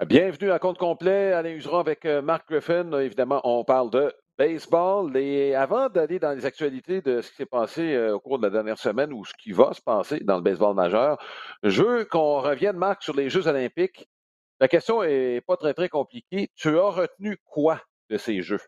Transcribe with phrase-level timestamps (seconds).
[0.00, 1.32] Bienvenue à compte complet.
[1.32, 2.90] Alain Useron avec euh, Marc Griffin.
[2.98, 5.16] Évidemment, on parle de baseball.
[5.16, 8.42] Et avant d'aller dans les actualités de ce qui s'est passé euh, au cours de
[8.44, 11.16] la dernière semaine ou ce qui va se passer dans le baseball majeur,
[11.62, 14.08] je veux qu'on revienne, Marc, sur les Jeux olympiques.
[14.58, 16.50] La question est pas très, très compliquée.
[16.56, 17.80] Tu as retenu quoi
[18.10, 18.60] de ces Jeux?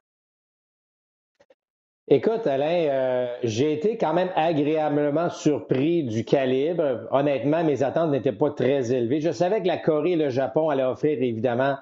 [2.09, 7.09] Écoute, Alain, euh, j'ai été quand même agréablement surpris du calibre.
[7.11, 9.21] Honnêtement, mes attentes n'étaient pas très élevées.
[9.21, 11.77] Je savais que la Corée et le Japon allaient offrir évidemment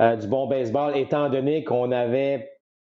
[0.00, 2.50] euh, du bon baseball, étant donné qu'on avait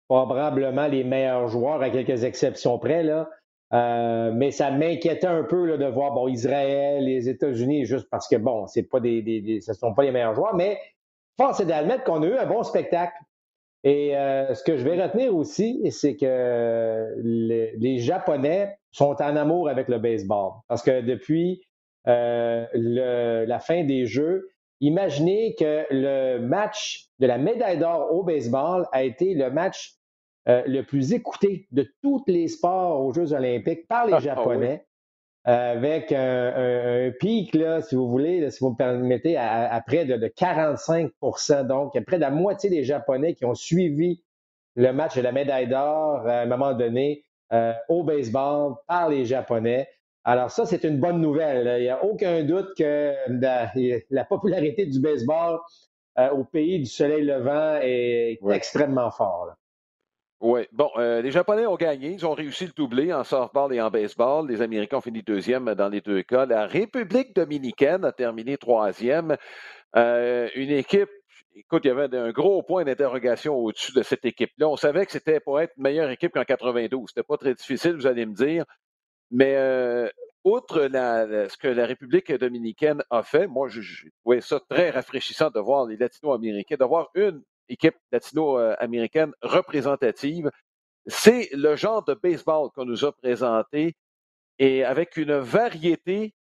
[0.08, 3.04] probablement les meilleurs joueurs, à quelques exceptions près.
[3.04, 3.30] Là.
[3.74, 8.30] Euh, mais ça m'inquiétait un peu là, de voir bon, Israël, les États-Unis, juste parce
[8.30, 10.80] que, bon, c'est pas des, ce ne sont pas les meilleurs joueurs, mais
[11.36, 13.16] force est d'admettre qu'on a eu un bon spectacle.
[13.84, 19.68] Et euh, ce que je vais retenir aussi, c'est que les, Japonais sont en amour
[19.68, 20.54] avec le baseball.
[20.70, 21.62] Parce que depuis
[22.08, 28.88] euh, la fin des Jeux, imaginez que le match de la médaille d'or au baseball
[28.94, 29.96] a été le match
[30.48, 34.22] euh, le plus écouté de tous les sports aux Jeux olympiques par les ah, ah
[34.22, 34.86] Japonais
[35.46, 41.68] avec un, pic, là, si vous voulez, si vous me permettez, à, près de, 45%
[41.68, 44.24] Donc, près de la moitié des Japonais qui ont suivi
[44.76, 49.26] le match de la médaille d'or à un moment donné euh, au baseball par les
[49.26, 49.88] Japonais.
[50.24, 51.80] Alors ça, c'est une bonne nouvelle.
[51.80, 55.60] Il n'y a aucun doute que la, popularité du baseball
[56.18, 59.58] euh, au pays du soleil levant est extrêmement forte.
[60.44, 60.68] Oui.
[60.74, 62.12] Bon, euh, les Japonais ont gagné.
[62.12, 64.46] Ils ont réussi le doublé en softball et en baseball.
[64.46, 66.46] Les Américains ont fini deuxième dans les deux cas.
[66.46, 69.38] La République dominicaine a terminé troisième.
[69.96, 71.08] Euh, une équipe,
[71.56, 74.68] écoute, il y avait un gros point d'interrogation au-dessus de cette équipe-là.
[74.68, 77.06] On savait que c'était pour être une meilleure équipe qu'en 92.
[77.08, 78.66] C'était pas très difficile, vous allez me dire.
[79.32, 80.10] Mais euh,
[80.44, 85.62] outre ce que la République dominicaine a fait, moi, j'ai trouvé ça très rafraîchissant de
[85.62, 87.42] voir les Latino-Américains, de voir une
[87.74, 90.50] équipe latino-américaine représentative.
[91.08, 93.96] C'est le genre de baseball qu'on nous a présenté
[94.60, 96.34] et avec une variété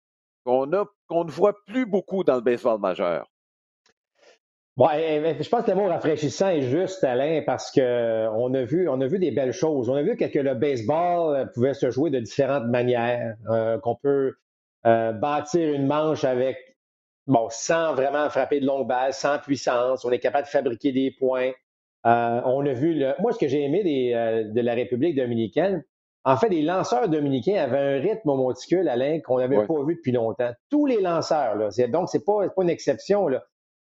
[0.45, 3.27] qu'on ne voit plus beaucoup dans le baseball majeur.
[4.75, 9.07] Bon, je pense que le mot rafraîchissant est juste, Alain, parce qu'on a vu, a
[9.07, 9.87] vu des belles choses.
[9.87, 14.33] On a vu que, le baseball pouvait se jouer de différentes manières, euh, qu'on peut
[14.87, 16.72] euh, bâtir une manche avec
[17.27, 20.05] bon, sans vraiment frapper de longue balle, sans puissance.
[20.05, 21.51] On est capable de fabriquer des points.
[22.05, 23.13] Euh, on a vu, le...
[23.19, 25.83] moi, ce que j'ai aimé des, euh, de la République dominicaine,
[26.25, 29.95] en fait, les lanceurs dominicains avaient un rythme au monticule, Alain, qu'on n'avait pas vu
[29.95, 30.51] depuis longtemps.
[30.69, 33.43] Tous les lanceurs, là, donc c'est pas, pas une exception, là.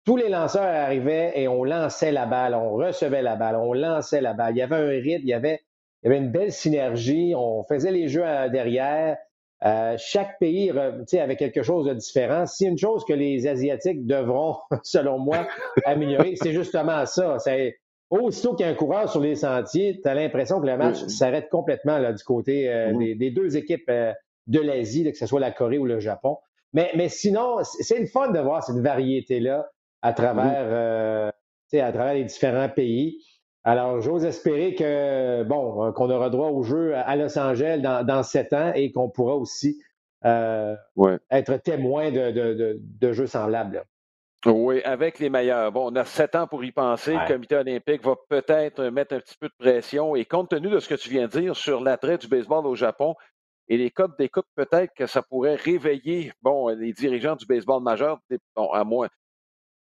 [0.05, 4.21] Tous les lanceurs arrivaient et on lançait la balle, on recevait la balle, on lançait
[4.21, 4.55] la balle.
[4.57, 5.61] Il y avait un rythme, il y avait,
[6.03, 9.17] il y avait une belle synergie, on faisait les jeux derrière.
[9.65, 12.47] Euh, chaque pays avait quelque chose de différent.
[12.47, 15.47] C'est une chose que les Asiatiques devront, selon moi,
[15.85, 17.39] améliorer, c'est justement ça.
[17.39, 17.77] C'est,
[18.11, 20.99] aussitôt qu'il y a un coureur sur les sentiers, tu as l'impression que le match
[21.07, 24.13] s'arrête complètement là, du côté euh, des, deux équipes euh,
[24.49, 26.39] de l'Asie, que ce soit la Corée ou le Japon.
[26.73, 31.33] Mais, mais sinon, c'est le fun de voir cette variété-là à travers,
[31.73, 31.81] mm-hmm.
[31.81, 33.23] à travers les différents pays.
[33.65, 38.23] Alors, j'ose espérer que, bon, euh, qu'on aura droit au jeu à Los Angeles dans,
[38.23, 39.81] sept ans et qu'on pourra aussi
[40.25, 40.75] euh,
[41.31, 43.85] être témoin de, jeux semblables.
[44.47, 45.71] Oui, avec les meilleurs.
[45.71, 47.13] Bon, on a sept ans pour y penser.
[47.13, 50.17] Le comité olympique va peut-être mettre un petit peu de pression.
[50.17, 52.75] Et compte tenu de ce que tu viens de dire sur l'attrait du baseball au
[52.75, 53.15] Japon
[53.69, 58.19] et les codes d'écoute, peut-être que ça pourrait réveiller, bon, les dirigeants du baseball majeur,
[58.57, 59.09] bon, à moins,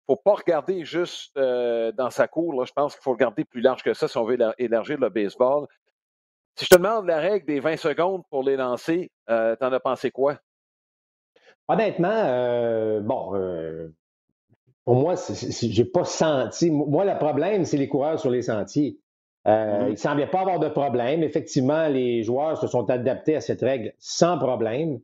[0.08, 2.64] faut pas regarder juste euh, dans sa cour.
[2.64, 5.66] Je pense qu'il faut regarder plus large que ça si on veut élargir le baseball.
[6.56, 9.80] Si je te demande la règle des 20 secondes pour les lancer, euh, t'en as
[9.80, 10.38] pensé quoi?
[11.68, 13.32] Honnêtement, euh, bon,
[14.86, 16.70] pour moi, j'ai pas senti.
[16.70, 18.98] Moi, le problème, c'est les coureurs sur les sentiers.
[19.44, 19.86] Mm-hmm.
[19.88, 21.22] Il ne semblait pas avoir de problème.
[21.22, 24.98] Effectivement, les joueurs se sont adaptés à cette règle sans problème.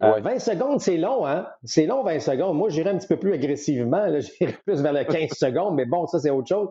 [0.00, 1.46] 20 euh, secondes, c'est long, hein?
[1.64, 2.56] C'est long, 20 secondes.
[2.56, 4.06] Moi, j'irais un petit peu plus agressivement.
[4.20, 6.68] J'irais plus vers le 15 secondes, mais bon, ça, c'est autre chose.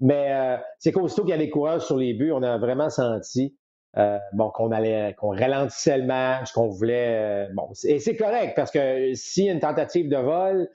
[0.00, 2.90] Mais euh, c'est qu'aussitôt qu'il y a les coureurs sur les buts, on a vraiment
[2.90, 3.56] senti
[3.98, 7.48] euh, bon, qu'on allait, qu'on ralentissait le match, qu'on voulait.
[7.54, 10.68] bon, et c'est correct parce que s'il y a une tentative de vol,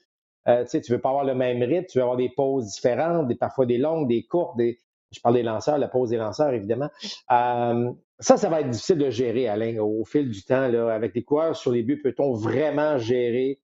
[0.46, 3.28] tu sais, tu veux pas avoir le même rythme, tu veux avoir des pauses différentes,
[3.28, 4.80] des, parfois des longues, des courtes, des,
[5.12, 6.90] je parle des lanceurs, la pause des lanceurs, évidemment.
[7.32, 10.68] Euh, ça, ça va être difficile de gérer, Alain, au fil du temps.
[10.68, 13.60] Là, avec des coureurs sur les buts, peut-on vraiment gérer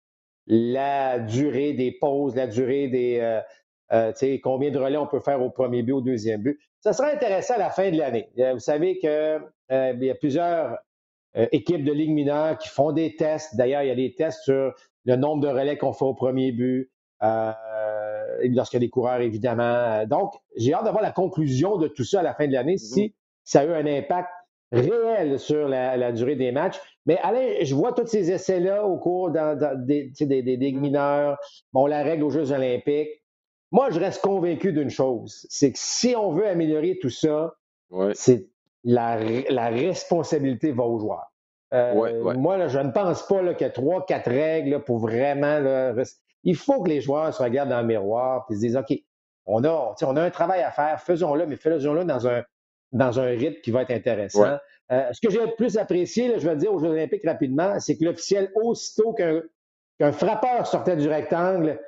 [0.47, 3.19] la durée des pauses, la durée des.
[3.19, 3.41] Euh,
[3.91, 6.59] euh, combien de relais on peut faire au premier but, au deuxième but?
[6.79, 8.29] Ça sera intéressant à la fin de l'année.
[8.37, 10.77] Vous savez qu'il y a plusieurs
[11.35, 13.55] équipes de Ligue mineure qui font des tests.
[13.55, 14.73] D'ailleurs, il y a des tests sur
[15.05, 16.91] le nombre de relais qu'on fait au premier but.
[18.43, 20.05] Lorsqu'il y a des coureurs, évidemment.
[20.05, 22.93] Donc, j'ai hâte d'avoir la conclusion de tout ça à la fin de l'année, mm-hmm.
[22.93, 24.29] si ça a eu un impact
[24.73, 26.79] réel sur la, durée des matchs.
[27.05, 31.37] Mais Alain, je vois tous ces essais-là au cours des, des, mineurs,
[31.71, 33.09] bon, la règle aux Jeux olympiques.
[33.71, 37.55] Moi, je reste convaincu d'une chose, c'est que si on veut améliorer tout ça,
[38.13, 38.47] c'est
[38.83, 41.31] la, responsabilité va aux joueurs.
[41.73, 45.93] Euh, moi, je ne pense pas qu'il y a trois, quatre règles pour vraiment.
[46.43, 48.93] Il faut que les joueurs se regardent dans le miroir et se disent OK,
[49.45, 52.43] on a, on a un travail à faire, faisons-le, mais faisons-le dans un,
[52.91, 54.57] dans un rythme qui va être intéressant.
[54.91, 57.79] Euh, ce que j'ai le plus apprécié, je vais le dire aux Jeux Olympiques rapidement,
[57.79, 61.79] c'est que l'officiel, aussitôt qu'un frappeur sortait du rectangle,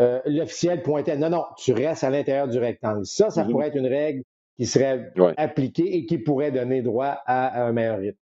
[0.00, 3.06] euh, l'officiel pointait non, non, tu restes à l'intérieur du rectangle.
[3.06, 3.50] Ça, ça mm-hmm.
[3.50, 4.22] pourrait être une règle
[4.56, 8.18] qui serait appliquée et qui pourrait donner droit à, un meilleur rythme.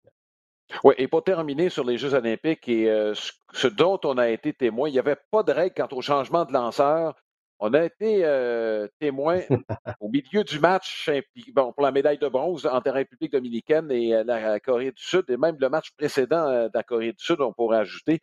[0.84, 3.14] Oui, et pour terminer sur les Jeux olympiques et euh,
[3.54, 6.46] ce dont on a été témoin, il n'y avait pas de règle quant au changement
[6.46, 7.16] de lanceur.
[7.64, 9.42] On a été euh, témoin
[10.00, 11.12] au milieu du match
[11.54, 15.04] bon, pour la médaille de bronze entre la République dominicaine et euh, la Corée du
[15.04, 18.20] Sud, et même le match précédent euh, de la Corée du Sud, on pourrait ajouter,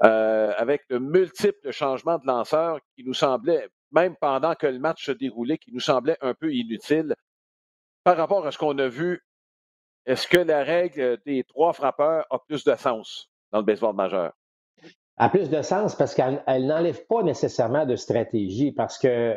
[0.00, 5.12] avec de multiples changements de lanceurs qui nous semblaient, même pendant que le match se
[5.12, 7.14] déroulait, qui nous semblaient un peu inutiles.
[8.02, 9.22] Par rapport à ce qu'on a vu,
[10.06, 14.32] est-ce que la règle des trois frappeurs a plus de sens dans le baseball majeur?
[15.16, 18.72] a plus de sens parce qu'elle n'enlève pas nécessairement de stratégie.
[18.72, 19.36] Parce que,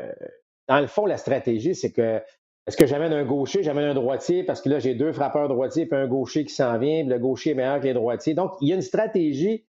[0.67, 2.21] dans le fond, la stratégie, c'est que
[2.67, 5.85] est-ce que j'amène un gaucher, j'amène un droitier parce que là, j'ai deux frappeurs droitiers
[5.85, 8.33] puis un gaucher qui s'en vient, le gaucher est meilleur que les droitiers.
[8.33, 9.68] Donc, il y a une stratégie,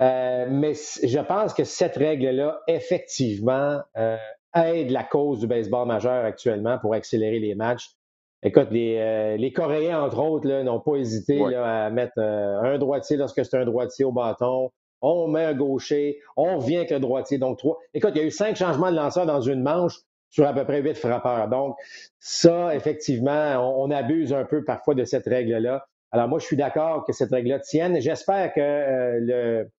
[0.00, 4.16] euh, mais je pense que cette règle-là, effectivement, euh,
[4.54, 7.90] aide la cause du baseball majeur actuellement pour accélérer les matchs.
[8.44, 13.44] Écoute, les, euh, les Coréens, entre autres, n'ont pas hésité à mettre un droitier lorsque
[13.44, 14.70] c'est un droitier au bâton,
[15.02, 17.38] on met un gaucher, on vient avec le droitier.
[17.38, 17.78] Donc, trois.
[17.92, 19.98] Écoute, il y a eu cinq changements de lanceur dans une manche
[20.30, 21.48] sur à peu près huit frappeurs.
[21.48, 21.76] Donc,
[22.18, 25.86] ça, effectivement, on, abuse un peu parfois de cette règle-là.
[26.12, 28.00] Alors, moi, je suis d'accord que cette règle-là tienne.
[28.00, 29.70] J'espère que euh, le,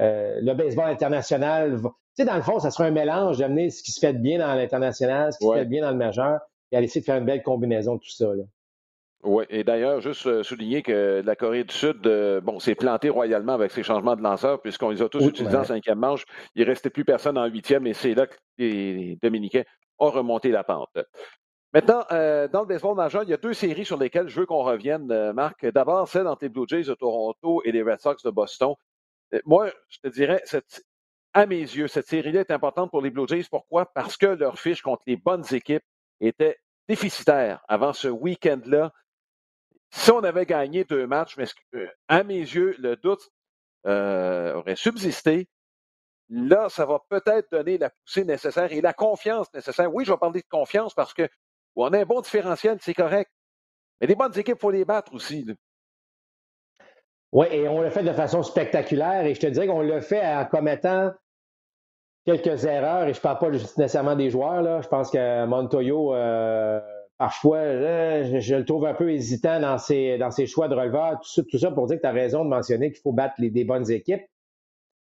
[0.00, 3.82] euh, le baseball international, tu sais, dans le fond, ça sera un mélange d'amener ce
[3.82, 6.40] qui se fait bien dans l'international, ce qui se fait bien dans le majeur,
[6.72, 8.34] et à essayer de faire une belle combinaison de tout ça.
[8.34, 8.44] Là.
[9.24, 13.08] Oui, et d'ailleurs, juste euh, souligner que la Corée du Sud, euh, bon, s'est plantée
[13.08, 16.24] royalement avec ses changements de lanceurs, puisqu'on les a tous utilisés en cinquième manche.
[16.56, 19.62] Il ne restait plus personne en huitième, et c'est là que les Dominicains
[20.00, 20.98] ont remonté la pente.
[21.72, 24.46] Maintenant, euh, dans le baseball majeur, il y a deux séries sur lesquelles je veux
[24.46, 25.64] qu'on revienne, Marc.
[25.66, 28.74] D'abord, celle entre les Blue Jays de Toronto et les Red Sox de Boston.
[29.46, 30.84] Moi, je te dirais, cette,
[31.32, 33.44] à mes yeux, cette série-là est importante pour les Blue Jays.
[33.48, 33.86] Pourquoi?
[33.86, 35.84] Parce que leur fiche contre les bonnes équipes
[36.20, 38.92] était déficitaire avant ce week-end-là
[39.92, 41.44] si on avait gagné deux matchs, mais
[41.74, 43.30] euh, à mes yeux, le doute
[43.86, 45.48] euh, aurait subsisté.
[46.30, 49.94] Là, ça va peut-être donner la poussée nécessaire et la confiance nécessaire.
[49.94, 51.28] Oui, je vais parler de confiance parce que
[51.76, 53.30] on a un bon différentiel, c'est correct.
[54.00, 55.46] Mais les bonnes équipes, il faut les battre aussi.
[57.32, 59.26] Oui, et on l'a fait de façon spectaculaire.
[59.26, 61.12] Et je te dirais qu'on l'a fait en commettant
[62.24, 63.08] quelques erreurs.
[63.08, 64.62] Et je ne parle pas nécessairement des joueurs.
[64.62, 64.80] Là.
[64.80, 66.80] Je pense que Montoyo euh,
[67.18, 71.20] parfois, je, le trouve un peu hésitant dans ses, dans ses choix de releveur.
[71.20, 73.64] Tout ça, pour dire que tu as raison de mentionner qu'il faut battre les, des
[73.64, 74.22] bonnes équipes.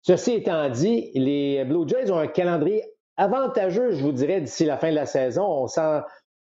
[0.01, 2.83] Ceci étant dit, les Blue Jays ont un calendrier
[3.17, 5.45] avantageux, je vous dirais, d'ici la fin de la saison.
[5.45, 6.01] On sent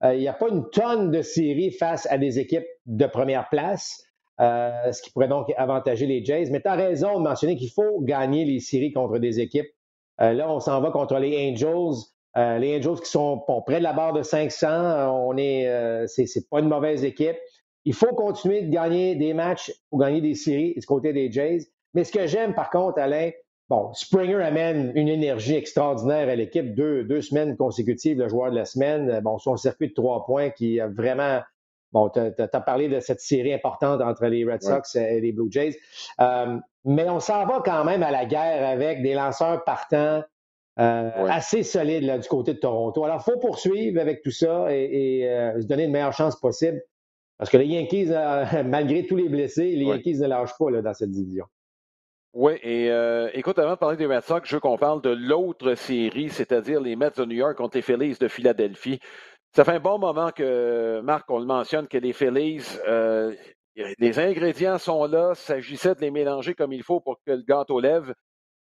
[0.04, 3.48] euh, il n'y a pas une tonne de séries face à des équipes de première
[3.48, 4.02] place,
[4.40, 6.48] euh, ce qui pourrait donc avantager les Jays.
[6.50, 9.68] Mais tu as raison de mentionner qu'il faut gagner les séries contre des équipes.
[10.22, 12.04] Euh, là, on s'en va contre les Angels.
[12.36, 16.06] Euh, les Angels qui sont près de la barre de 500, euh, on est, euh,
[16.06, 17.36] c'est, pas une mauvaise équipe.
[17.84, 21.66] Il faut continuer de gagner des matchs ou gagner des séries du côté des Jays.
[21.94, 23.30] Mais ce que j'aime, par contre, Alain,
[23.68, 26.74] bon, Springer amène une énergie extraordinaire à l'équipe.
[26.74, 29.20] Deux, deux semaines consécutives, le joueur de la semaine.
[29.24, 31.40] Bon, son circuit de trois points qui a vraiment
[31.92, 35.50] Bon, tu as, parlé de cette série importante entre les Red Sox et les Blue
[35.50, 35.76] Jays.
[36.84, 40.22] Mais on s'en va quand même à la guerre avec des lanceurs partants
[40.78, 43.04] euh, assez solide du côté de Toronto.
[43.04, 46.80] Alors, il faut poursuivre avec tout ça et, euh, se donner une meilleure chance possible.
[47.36, 50.94] Parce que les Yankees, euh, malgré tous les blessés, les Yankees ne lâchent pas dans
[50.94, 51.44] cette division.
[52.32, 52.86] Oui, et
[53.34, 56.80] écoute, avant de parler des Red Sox, je veux qu'on parle de l'autre série, c'est-à-dire
[56.80, 59.00] les Mets de New York contre les Phillies de Philadelphie.
[59.52, 62.62] Ça fait un bon moment que, Marc, on le mentionne, que les Phillies,
[63.98, 67.80] les ingrédients sont là, s'agissait de les mélanger comme il faut pour que le gâteau
[67.80, 68.14] lève.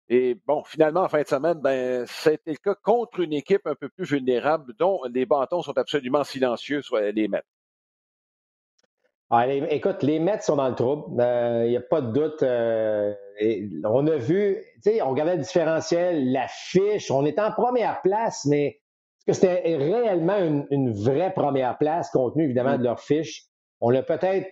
[0.08, 3.74] Et bon, finalement, en fin de semaine, ben, c'était le cas contre une équipe un
[3.74, 7.42] peu plus vulnérable, dont les bâtons sont absolument silencieux sur les Mets.
[9.30, 11.04] Ah, écoute, les Mets sont dans le trouble.
[11.16, 12.42] Il euh, n'y a pas de doute.
[12.42, 13.12] Euh,
[13.84, 17.10] on a vu, tu sais, on regardait le différentiel, la fiche.
[17.10, 18.80] On était en première place, mais
[19.26, 20.38] est-ce que c'était réellement
[20.70, 23.44] une, vraie première place, compte tenu évidemment de leur fiche?
[23.82, 24.48] On a peut-être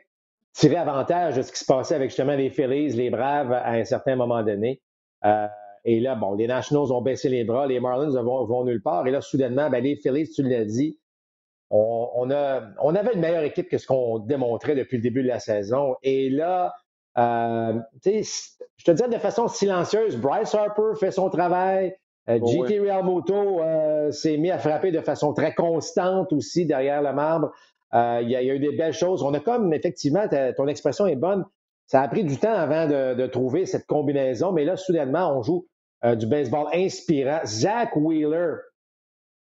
[0.56, 3.84] tiré avantage de ce qui se passait avec justement les Phillies, les Braves à un
[3.84, 4.80] certain moment donné.
[5.24, 5.46] Euh,
[5.84, 9.06] et là, bon, les Nationals ont baissé les bras, les Marlins vont, vont nulle part.
[9.06, 10.98] Et là, soudainement, ben, les Phillies, tu l'as dit,
[11.70, 15.28] on, a, on avait une meilleure équipe que ce qu'on démontrait depuis le début de
[15.28, 15.96] la saison.
[16.02, 16.74] Et là,
[17.18, 21.96] euh, je te dis de façon silencieuse, Bryce Harper fait son travail.
[22.28, 26.66] Euh, oh GT Real Moto euh, s'est mis à frapper de façon très constante aussi
[26.66, 27.52] derrière le marbre.
[28.22, 29.22] Il y, a eu des belles choses.
[29.22, 30.26] On a comme, effectivement,
[30.56, 31.44] ton expression est bonne.
[31.86, 35.66] Ça a pris du temps avant de, trouver cette combinaison, mais là, soudainement, on joue
[36.04, 37.40] du baseball inspirant.
[37.44, 38.56] Zach Wheeler,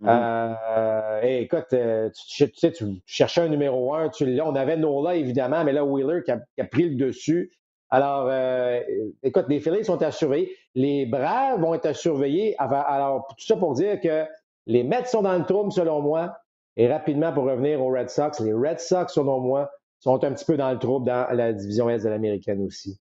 [0.02, 0.56] Mm-hmm.
[0.76, 5.64] Euh, écoute, euh, tu, sais, tu cherchais un numéro un, tu, on avait Nola évidemment,
[5.64, 7.52] mais là, Wheeler qui a, pris le dessus.
[7.90, 8.80] Alors, euh,
[9.22, 10.54] écoute, les Phillies sont à surveiller.
[10.74, 12.56] Les Braves vont être à surveiller.
[12.58, 14.24] Alors, tout ça pour dire que
[14.66, 16.36] les Mets sont dans le trouble, selon moi.
[16.76, 20.44] Et rapidement, pour revenir aux Red Sox, les Red Sox, selon moi, sont un petit
[20.44, 23.00] peu dans le trouble dans la division Est de l'américaine aussi.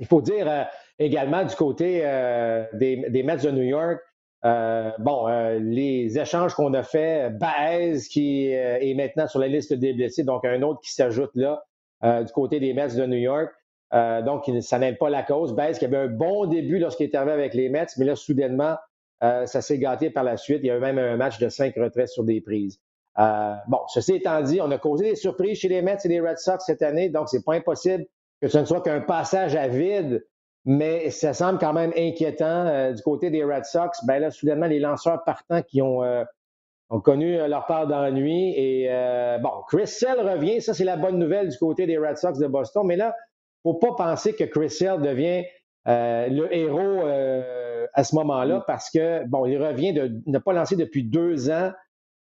[0.00, 0.64] Il faut dire euh,
[0.98, 4.00] également du côté euh, des, Mets de New York,
[4.44, 5.26] euh, bon,
[5.58, 10.44] les échanges qu'on a faits, Baez qui est maintenant sur la liste des blessés, donc
[10.44, 11.64] un autre qui s'ajoute là
[12.02, 13.50] du côté des Mets de New York.
[13.92, 15.54] donc, ça n'aide pas la cause.
[15.54, 18.76] Baez qui avait un bon début lorsqu'il est arrivé avec les Mets, mais là, soudainement,
[19.20, 20.60] ça s'est gâté par la suite.
[20.62, 22.78] Il y a eu même un match de cinq retraits sur des prises.
[23.16, 26.38] bon, ceci étant dit, on a causé des surprises chez les Mets et les Red
[26.38, 28.06] Sox cette année, donc c'est pas impossible
[28.44, 30.22] que ce ne soit qu'un passage à vide,
[30.66, 34.04] mais ça semble quand même inquiétant euh, du côté des Red Sox.
[34.06, 36.24] Ben là, soudainement, les lanceurs partants qui ont, euh,
[36.90, 38.52] ont connu euh, leur part d'ennui.
[38.56, 38.88] Et
[39.42, 42.46] bon, Chris Sale revient, ça c'est la bonne nouvelle du côté des Red Sox de
[42.46, 42.86] Boston.
[42.86, 45.44] Mais là, il faut pas penser que Chris Sale devient
[45.86, 47.06] le héros
[47.92, 51.72] à ce moment-là parce que, bon, il revient de ne pas lancer depuis deux ans.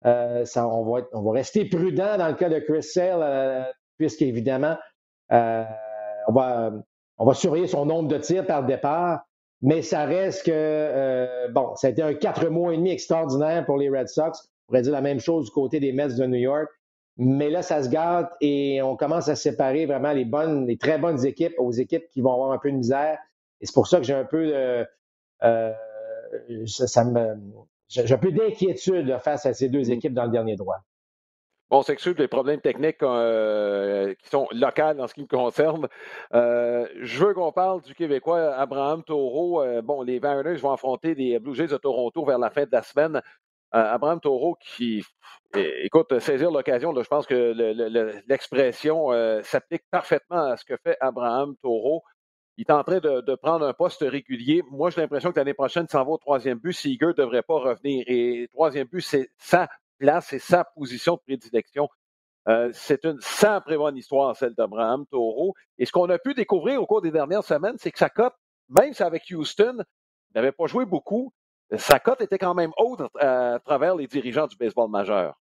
[0.04, 4.78] ça, on, va, on va rester prudent dans le cas de Chris Sale, puisqu'évidemment,
[5.30, 6.72] on va,
[7.22, 9.22] on va surveiller son nombre de tirs par départ,
[9.62, 13.64] mais ça reste que, euh, bon, ça a été un quatre mois et demi extraordinaire
[13.66, 14.32] pour les Red Sox.
[14.42, 16.68] On pourrait dire la même chose du côté des Mets de New York.
[17.18, 20.98] Mais là, ça se gâte et on commence à séparer vraiment les bonnes, les très
[20.98, 23.20] bonnes équipes aux équipes qui vont avoir un peu de misère.
[23.62, 24.86] Et c'est pour ça que j'ai un peu de,
[25.44, 25.74] euh,
[26.66, 27.38] ça, me,
[27.88, 29.92] j'ai un peu d'inquiétude face à ces deux mm.
[29.92, 30.78] équipes dans le dernier droit.
[31.74, 35.88] On s'excuse des problèmes techniques euh, qui sont locaux en ce qui me concerne.
[36.34, 39.62] Euh, je veux qu'on parle du Québécois Abraham Taureau.
[39.62, 42.72] Euh, bon, les Mariners vont affronter les Blue Jays de Toronto vers la fin de
[42.74, 43.22] la semaine.
[43.74, 45.02] Abraham Taureau qui,
[45.56, 47.54] écoute, saisir l'occasion, je pense que
[48.28, 49.12] l'expression
[49.44, 52.04] s'applique parfaitement à ce que fait Abraham Taureau.
[52.58, 54.62] Il est en train de, prendre un poste régulier.
[54.70, 56.74] Moi, j'ai l'impression que l'année prochaine, s'en va au troisième but.
[56.74, 58.04] Seager ne devrait pas revenir.
[58.08, 59.68] Et troisième but, c'est ça
[60.02, 61.88] place c'est sa position de prédilection.
[62.48, 65.54] Euh, c'est une très bonne histoire, celle d'Abraham Taureau.
[65.78, 68.34] Et ce qu'on a pu découvrir au cours des dernières semaines, c'est que sa cote,
[68.68, 71.32] même si avec Houston, il n'avait pas joué beaucoup,
[71.78, 75.40] sa cote était quand même haute à, travers les dirigeants du baseball majeur.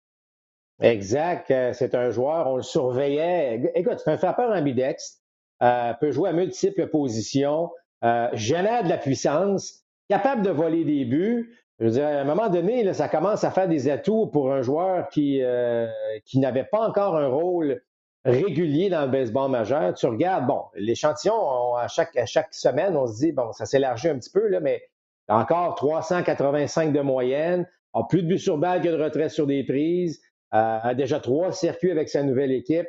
[0.81, 1.49] Exact.
[1.51, 3.71] Euh, c'est un joueur, on le surveillait.
[3.75, 5.21] Écoute, c'est un frappeur ambidextre,
[5.61, 7.71] euh, peut jouer à multiples positions,
[8.03, 11.55] euh, génère de la puissance, capable de voler des buts.
[11.79, 14.51] Je veux dire, à un moment donné, là, ça commence à faire des atouts pour
[14.51, 15.87] un joueur qui, euh,
[16.25, 17.81] qui n'avait pas encore un rôle
[18.25, 19.93] régulier dans le baseball majeur.
[19.93, 24.09] Tu regardes, bon, l'échantillon, à chaque, à chaque semaine, on se dit, bon, ça s'élargit
[24.09, 24.81] un petit peu, là, mais
[25.29, 29.63] encore 385 de moyenne, a plus de buts sur balle que de retrait sur des
[29.63, 30.21] prises,
[30.53, 32.87] euh, a déjà trois circuits avec sa nouvelle équipe.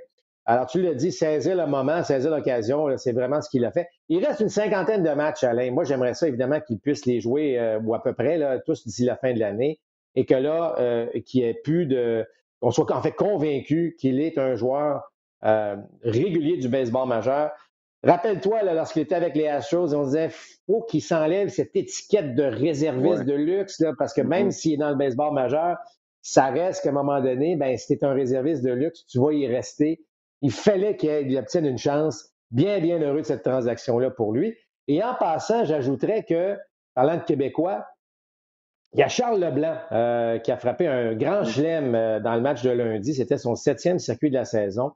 [0.51, 3.87] Alors, tu l'as dit, saisir le moment, saisir l'occasion, c'est vraiment ce qu'il a fait.
[4.09, 5.71] Il reste une cinquantaine de matchs, Alain.
[5.71, 8.85] Moi, j'aimerais ça, évidemment, qu'il puisse les jouer, euh, ou à peu près, là, tous
[8.85, 9.79] d'ici la fin de l'année,
[10.17, 12.27] et que là, euh, qu'il ait plus de...
[12.59, 15.13] qu'on soit en fait convaincu qu'il est un joueur
[15.45, 17.53] euh, régulier du baseball majeur.
[18.03, 20.31] Rappelle-toi, lorsqu'il était avec les Astros, on disait
[20.67, 24.79] faut qu'il s'enlève cette étiquette de réserviste de luxe, là, parce que même s'il est
[24.79, 25.77] dans le baseball majeur,
[26.23, 29.33] ça reste qu'à un moment donné, ben, si tu un réserviste de luxe, tu vas
[29.33, 30.01] y rester.
[30.43, 32.31] Il fallait qu'il obtienne une chance.
[32.51, 34.57] Bien, bien heureux de cette transaction-là pour lui.
[34.89, 36.59] Et en passant, j'ajouterais que,
[36.95, 37.87] parlant de Québécois,
[38.93, 42.41] il y a Charles Leblanc euh, qui a frappé un grand chelem euh, dans le
[42.41, 43.15] match de lundi.
[43.15, 44.93] C'était son septième circuit de la saison.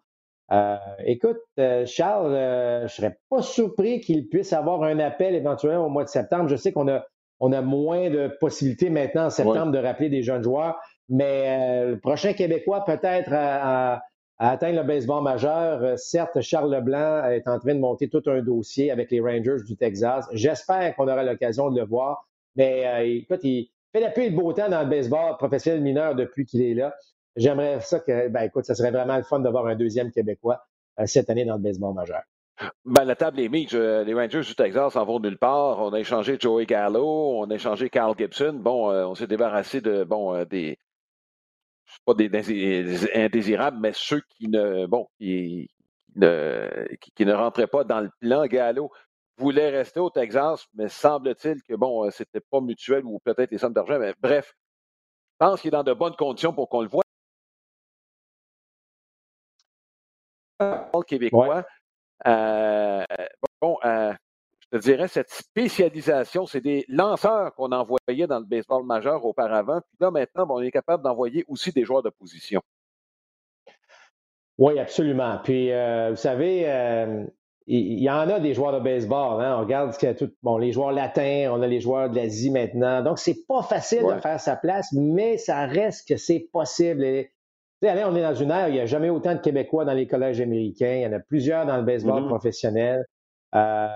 [0.53, 1.39] Euh, écoute,
[1.87, 6.09] Charles, je ne serais pas surpris qu'il puisse avoir un appel éventuellement au mois de
[6.09, 6.49] septembre.
[6.49, 7.05] Je sais qu'on a,
[7.41, 10.79] on a moins de possibilités maintenant en septembre de rappeler des jeunes joueurs.
[11.09, 14.03] mais le prochain Québécois peut-être à,
[14.39, 15.99] atteindre le baseball majeur.
[15.99, 19.77] certes, Charles Leblanc est en train de monter tout un dossier avec les Rangers du
[19.77, 20.27] Texas.
[20.33, 22.27] J'espère qu'on aura l'occasion de le voir.
[22.57, 26.15] Mais écoute, il fait la pluie et le beau temps dans le baseball professionnel mineur
[26.15, 26.95] depuis qu'il est là.
[27.37, 30.65] J'aimerais ça que, ben écoute, ça serait vraiment le fun d'avoir un deuxième Québécois
[31.07, 32.23] cette année dans le baseball majeur.
[32.85, 33.75] Ben, la table est mise.
[33.75, 35.81] Euh, les Rangers du Texas en vont nulle part.
[35.81, 37.05] On a échangé Joey Gallo,
[37.39, 38.55] on a échangé Carl Gibson.
[38.55, 40.79] Bon, euh, on s'est débarrassé de bon euh, des
[42.05, 45.71] pas des, indésirables, mais ceux qui ne bon qui,
[46.17, 48.47] ne, qui, ne rentraient pas dans le plan.
[48.47, 48.91] Gallo
[49.37, 53.73] voulait rester au Texas, mais semble-t-il que bon, c'était pas mutuel ou peut-être les sommes
[53.73, 53.99] d'argent.
[53.99, 54.55] Mais bref,
[55.41, 57.03] je pense qu'il est dans de bonnes conditions pour qu'on le voit.
[60.61, 61.65] Le Québécois.
[62.27, 63.05] Euh,
[63.61, 64.15] bon, euh,
[64.75, 69.81] je dirais, cette spécialisation, c'est des lanceurs qu'on envoyait dans le baseball majeur auparavant.
[69.81, 72.61] Puis là, maintenant, on est capable d'envoyer aussi des joueurs de position.
[74.59, 75.39] Oui, absolument.
[75.43, 76.61] Puis, euh, vous savez,
[77.67, 79.43] il y, en a des joueurs de baseball.
[79.43, 79.57] Hein?
[79.57, 83.03] On regarde ce tout, bon, les joueurs latins, on a les joueurs de l'Asie maintenant.
[83.03, 87.27] Donc, c'est pas facile de faire sa place, mais ça reste que c'est possible
[88.07, 90.07] on est dans une ère où il n'y a jamais autant de Québécois dans les
[90.07, 90.95] collèges américains.
[90.95, 92.29] Il y en a plusieurs dans le baseball mm-hmm.
[92.29, 93.05] professionnel.
[93.55, 93.89] Euh,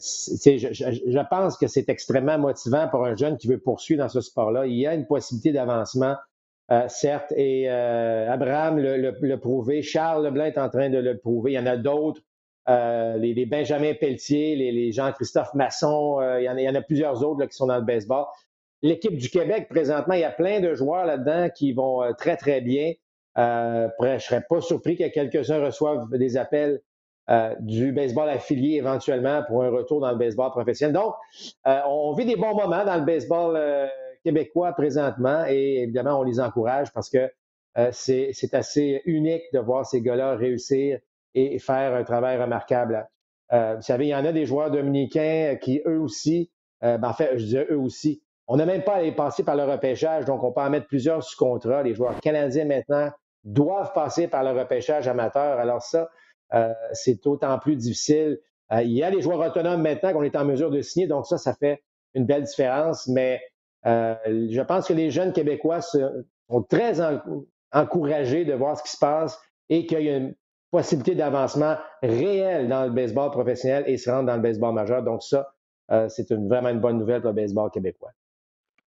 [0.00, 4.66] je, pense que c'est extrêmement motivant pour un jeune qui veut poursuivre dans ce sport-là.
[4.66, 6.16] Il y a une possibilité d'avancement,
[6.70, 9.82] euh, certes, et euh, Abraham l'a prouvé.
[9.82, 11.52] Charles Leblanc est en train de le prouver.
[11.52, 12.20] Il y en a d'autres.
[12.66, 17.78] Les, Benjamin Pelletier, les, Jean-Christophe Masson, il y, en a, plusieurs autres qui sont dans
[17.78, 18.26] le baseball.
[18.82, 22.60] L'équipe du Québec, présentement, il y a plein de joueurs là-dedans qui vont très, très
[22.60, 22.92] bien.
[23.38, 26.80] Euh, je ne serais pas surpris que quelques-uns reçoivent des appels
[27.30, 30.94] euh, du baseball affilié éventuellement pour un retour dans le baseball professionnel.
[30.94, 31.14] Donc,
[31.66, 33.58] euh, on vit des bons moments dans le baseball
[34.24, 37.30] québécois présentement et évidemment, on les encourage parce que
[37.92, 40.98] c'est assez unique de voir ces gars-là réussir
[41.34, 43.06] et faire un travail remarquable.
[43.52, 47.38] vous savez, il y en a des joueurs dominicains qui, eux aussi, ben, en fait,
[47.38, 50.42] je disais eux aussi, on n'a même pas à les passer par le repêchage, donc
[50.42, 51.82] on peut en mettre plusieurs sous contrat.
[51.82, 53.10] Les joueurs canadiens maintenant
[53.44, 55.58] doivent passer par le repêchage amateur.
[55.58, 56.08] Alors ça,
[56.54, 58.40] euh, c'est d'autant plus difficile.
[58.72, 61.26] Euh, il y a les joueurs autonomes maintenant qu'on est en mesure de signer, donc
[61.26, 61.82] ça, ça fait
[62.14, 63.06] une belle différence.
[63.08, 63.40] Mais
[63.86, 64.14] euh,
[64.50, 66.98] je pense que les jeunes Québécois sont très
[67.72, 70.34] encouragés de voir ce qui se passe et qu'il y a une
[70.70, 75.02] possibilité d'avancement réel dans le baseball professionnel et se rendre dans le baseball majeur.
[75.02, 75.54] Donc ça,
[76.08, 78.10] c'est vraiment une bonne nouvelle pour le baseball québécois.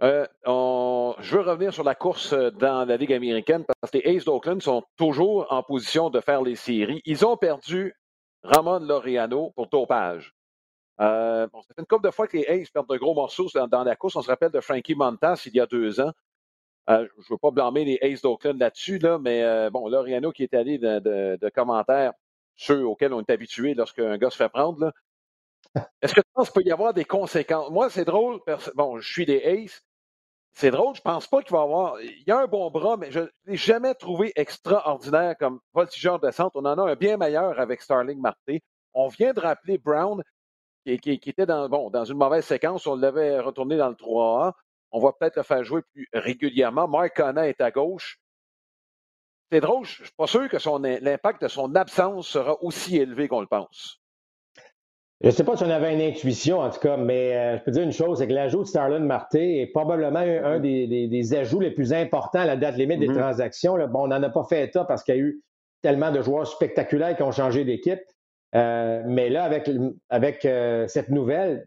[0.04, 4.18] Euh, je veux revenir sur la course euh, dans la Ligue américaine parce que les
[4.18, 7.02] Aces d'Oakland sont toujours en position de faire les séries.
[7.06, 7.96] Ils ont perdu
[8.44, 10.36] Ramon Laureano pour dopage.
[11.02, 13.84] Euh, ça fait une couple de fois que les Aces perdent de gros morceaux dans,
[13.84, 14.16] la course.
[14.16, 16.12] On se rappelle de Frankie Montas il y a deux ans.
[16.88, 20.54] je ne veux pas blâmer les Aces d'Oakland là-dessus, là, mais bon, Laureano qui est
[20.54, 22.14] allé de, commentaires,
[22.56, 24.92] ceux auxquels on est habitué lorsqu'un gars se fait prendre.
[26.02, 27.70] Est-ce que tu penses qu'il peut y avoir des conséquences?
[27.72, 28.40] Moi, c'est drôle.
[28.76, 29.84] Bon, je suis des Aces.
[30.60, 32.02] C'est drôle, je pense pas qu'il va avoir.
[32.02, 36.20] Il y a un bon bras, mais je ne l'ai jamais trouvé extraordinaire comme voltigeur
[36.20, 36.56] de centre.
[36.56, 38.64] On en a un bien meilleur avec Starling Marté.
[38.96, 40.24] On vient de rappeler Brown,
[40.84, 42.88] qui, était dans, une mauvaise séquence.
[42.88, 44.54] On l'avait retourné dans le 3A.
[44.90, 46.88] On va peut-être le faire jouer plus régulièrement.
[46.88, 48.18] Mark Connor est à gauche.
[49.52, 53.28] C'est drôle, je ne suis pas sûr que l'impact de son absence sera aussi élevé
[53.28, 54.02] qu'on le pense.
[55.22, 57.64] Je ne sais pas si on avait une intuition, en tout cas, mais euh, je
[57.64, 61.60] peux dire une chose, c'est que l'ajout de Starlin Marté est probablement un, des, ajouts
[61.60, 63.18] les plus importants à la date limite des mm-hmm.
[63.18, 63.76] transactions.
[63.88, 65.42] Bon, on n'en a pas fait état parce qu'il y a eu
[65.82, 68.00] tellement de joueurs spectaculaires qui ont changé d'équipe.
[68.56, 69.68] Euh, mais là, avec,
[70.10, 71.66] avec euh, cette nouvelle,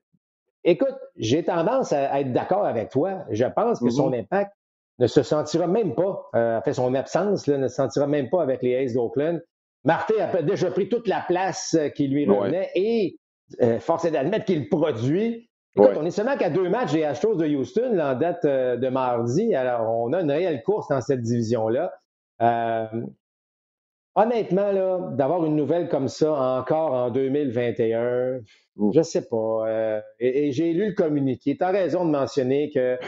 [0.62, 3.24] écoute, j'ai tendance à, être d'accord avec toi.
[3.30, 4.20] Je pense que son mm-hmm.
[4.20, 4.52] impact
[5.00, 8.62] ne se sentira même pas, en fait, son absence ne se sentira même pas avec
[8.62, 9.42] les Aces d'Oakland.
[9.82, 13.16] Marté a déjà pris toute la place qui lui revenait et
[13.62, 15.48] euh, force est d'admettre qu'il produit.
[15.76, 18.88] Écoute, on est seulement qu'à deux matchs des Astros de Houston en date euh, de
[18.88, 19.54] mardi.
[19.54, 21.92] Alors, on a une réelle course dans cette division-là.
[22.42, 22.86] Euh,
[24.16, 28.40] honnêtement, là, d'avoir une nouvelle comme ça encore en 2021,
[28.76, 30.00] je je sais pas.
[30.18, 31.56] et, j'ai lu le communiqué.
[31.56, 32.98] Tu as raison de mentionner que.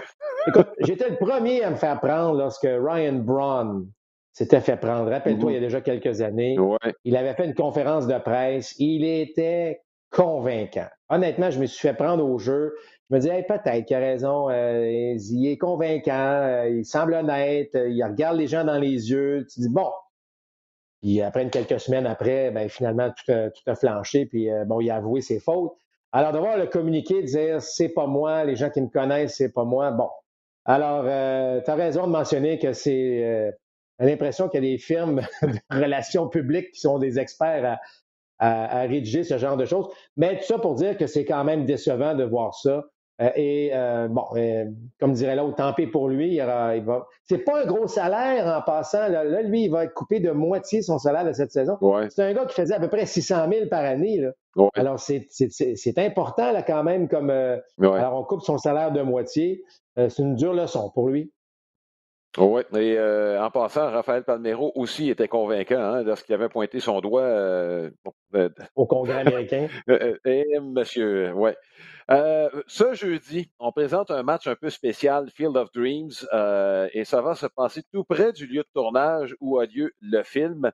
[0.46, 3.86] Écoute, j'étais le premier à me faire prendre lorsque Ryan Braun
[4.32, 5.10] s'était fait prendre.
[5.10, 6.56] Rappelle-toi, il y a déjà quelques années.
[7.04, 8.74] Il avait fait une conférence de presse.
[8.78, 9.80] Il était
[10.12, 10.86] convaincant.
[11.08, 12.74] Honnêtement, je me suis fait prendre au jeu.
[13.10, 17.74] Je me dis, peut-être qu'il a raison, euh, il est convaincant, euh, il semble honnête,
[17.74, 19.46] euh, il regarde les gens dans les yeux.
[19.52, 19.90] Tu dis, bon.
[21.00, 23.32] Puis après quelques semaines après, ben, finalement, tout
[23.66, 25.72] a, flanché, puis bon, il a avoué ses fautes.
[26.12, 29.52] Alors, de voir le communiqué, dire, c'est pas moi, les gens qui me connaissent, c'est
[29.52, 30.08] pas moi, bon.
[30.64, 33.52] Alors, tu as raison de mentionner que c'est
[33.98, 37.80] l'impression qu'il y a des firmes de relations publiques qui sont des experts à,
[38.40, 39.88] rédiger ce genre de choses.
[40.16, 42.84] Mais tout ça pour dire que c'est quand même décevant de voir ça.
[43.20, 44.64] Euh, et euh, bon, euh,
[44.98, 46.36] comme dirait l'autre, tant pis pour lui.
[46.36, 46.44] Il,
[46.84, 47.06] va.
[47.24, 49.08] C'est pas un gros salaire en passant.
[49.08, 51.76] Là, lui, il va être coupé de moitié son salaire de cette saison.
[52.10, 54.26] C'est un gars qui faisait à peu près 600 000 par année.
[54.74, 57.08] Alors, c'est, important là, quand même.
[57.08, 59.62] Comme, Alors, on coupe son salaire de moitié.
[59.96, 61.32] c'est une dure leçon pour lui.
[62.38, 62.98] Oui, et
[63.38, 67.28] en passant, Raphaël Palmero aussi était convaincant hein, lorsqu'il avait pointé son doigt
[68.74, 69.68] au Congrès américain.
[70.24, 71.56] et monsieur, ouais.
[72.10, 77.04] Euh, ce jeudi, on présente un match un peu spécial, Field of Dreams, euh, et
[77.04, 80.70] ça va se passer tout près du lieu de tournage où a lieu le film.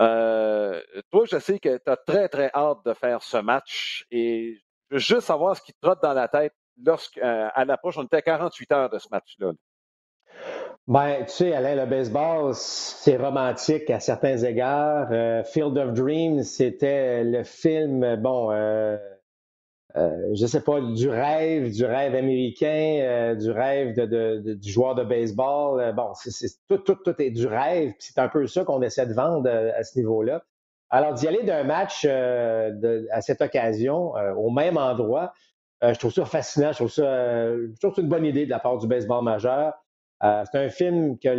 [0.00, 4.58] Euh, toi, je sais que tu as très, très hâte de faire ce match et
[4.90, 8.16] je veux juste savoir ce qui te trotte dans la tête lorsqu'à l'approche, on était
[8.16, 9.52] à 48 heures de ce match-là.
[10.88, 15.08] Ben, tu sais, Alain, le baseball, c'est romantique à certains égards.
[15.46, 18.50] Field of Dreams, c'était le film, bon,
[19.96, 24.94] euh, je sais pas, du rêve, du rêve américain, euh, du rêve de, du joueur
[24.94, 25.80] de baseball.
[25.80, 26.12] Euh, bon,
[26.68, 27.92] tout, tout, tout est du rêve.
[27.98, 30.42] C'est un peu ça qu'on essaie de vendre à ce niveau-là.
[30.88, 35.32] Alors, d'y aller d'un match à cette occasion, au même endroit,
[35.82, 36.72] je trouve ça fascinant.
[36.72, 39.72] Je trouve ça, je trouve une bonne idée de la part du baseball majeur.
[40.22, 41.34] C'est un film qui a,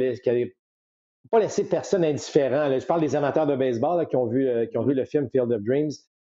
[1.32, 2.70] pas laissé personne indifférent.
[2.78, 5.52] je parle des amateurs de baseball qui, ont vu, qui ont vu le film Field
[5.52, 5.92] of Dreams.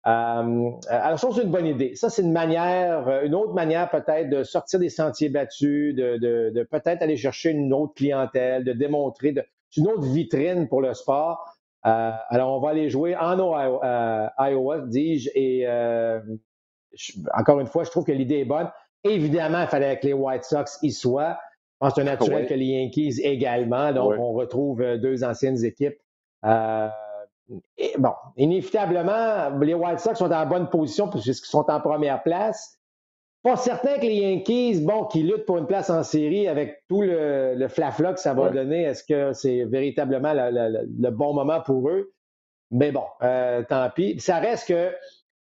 [0.07, 1.95] Euh, alors, je trouve c'est une bonne idée.
[1.95, 6.63] Ça, c'est une manière, euh, une autre manière peut-être de sortir des sentiers battus, de,
[6.69, 9.33] peut-être aller chercher une autre clientèle, de démontrer
[9.77, 11.43] une autre vitrine pour le sport.
[11.87, 15.67] Euh, alors, on va aller jouer en Iowa, dis-je, et
[17.35, 18.69] encore une fois, je trouve que l'idée est bonne.
[19.03, 21.39] Évidemment, il fallait que les White Sox y soient.
[21.89, 23.91] Je pense que c'est naturel que les Yankees également.
[23.93, 25.97] Donc, on retrouve deux anciennes équipes
[27.97, 32.79] bon, inévitablement, les White Sox sont en bonne position puisqu'ils sont en première place.
[33.43, 37.01] Pas certain que les Yankees, bon, qui luttent pour une place en série avec tout
[37.01, 41.89] le, le flafla que ça va donner, est-ce que c'est véritablement le bon moment pour
[41.89, 42.11] eux?
[42.71, 44.19] Mais bon, euh, tant pis.
[44.19, 44.91] Ça reste que,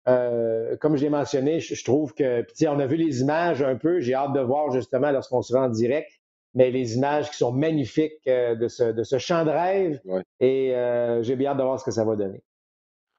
[0.07, 3.99] euh, comme je l'ai mentionné, je, trouve que, on a vu les images un peu,
[3.99, 6.11] j'ai hâte de voir justement lorsqu'on se rend en direct
[6.53, 10.01] mais les images qui sont magnifiques euh, de, ce, de ce champ de rêve.
[10.39, 12.43] Et euh, j'ai bien hâte de voir ce que ça va donner.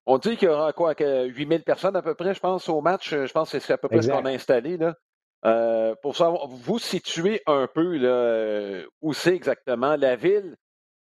[0.05, 3.11] On dit qu'il y aura quoi, 8000 personnes à peu près, je pense, au match.
[3.11, 4.77] Je pense que c'est à peu près ce qu'on a installé.
[4.77, 4.97] Là.
[5.45, 10.57] Euh, pour savoir, vous situez un peu là, où c'est exactement la ville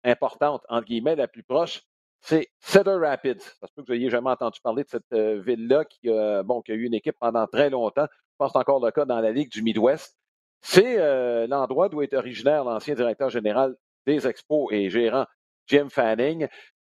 [0.04, 1.84] importante, entre guillemets, la plus proche,
[2.20, 3.40] c'est Cedar Rapids.
[3.40, 6.10] Ça se peut que vous n'ayez jamais entendu parler de cette ville-là qui,
[6.44, 8.08] bon, qui a eu une équipe pendant très longtemps.
[8.12, 10.21] Je pense que c'est encore le cas dans la Ligue du Midwest.
[10.62, 15.26] C'est euh, l'endroit d'où est originaire l'ancien directeur général des Expos et gérant
[15.68, 16.48] Jim Fanning.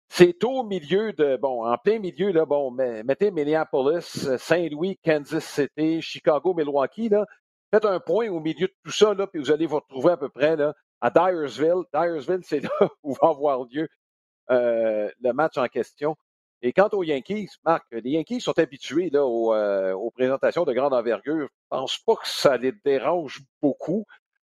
[0.09, 6.01] C'est au milieu de, bon, en plein milieu, là, bon, mettez Minneapolis, Saint-Louis, Kansas City,
[6.01, 7.25] Chicago, Milwaukee, là.
[7.71, 10.17] Faites un point au milieu de tout ça, là, puis vous allez vous retrouver à
[10.17, 11.83] peu près là, à Dyersville.
[11.93, 13.89] Dyersville, c'est là où va avoir lieu
[14.49, 16.15] euh, le match en question.
[16.61, 20.93] Et quant aux Yankees, Marc, les Yankees sont habitués là, euh, aux, présentations de grande
[20.93, 21.47] envergure.
[21.71, 24.05] Je ne pense pas que ça les dérange beaucoup.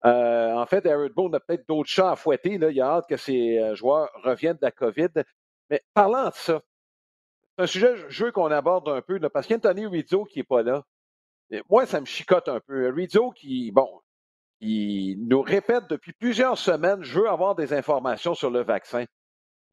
[0.05, 2.57] Euh, en fait, Aaron Boone a peut-être d'autres chats à fouetter.
[2.57, 2.71] Là.
[2.71, 5.09] Il a hâte que ses euh, joueurs reviennent de la COVID.
[5.69, 6.61] Mais parlant de ça,
[7.57, 10.45] c'est un sujet je veux qu'on aborde un peu, là, parce qu'Anthony Rizzo qui n'est
[10.45, 10.83] pas là,
[11.69, 12.89] moi, ça me chicote un peu.
[12.89, 13.89] Rizzo qui, bon,
[14.59, 19.05] il nous répète depuis plusieurs semaines, je veux avoir des informations sur le vaccin.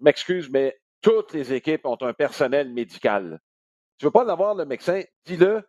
[0.01, 3.39] M'excuse, mais toutes les équipes ont un personnel médical.
[3.99, 5.63] Tu ne veux pas l'avoir, le médecin, dis-le.